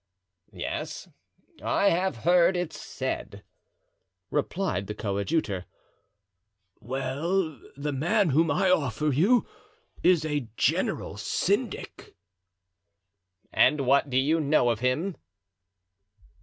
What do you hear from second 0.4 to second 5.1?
"Yes, I have heard it said," replied the